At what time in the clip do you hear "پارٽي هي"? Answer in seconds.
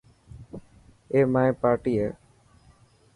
1.61-2.09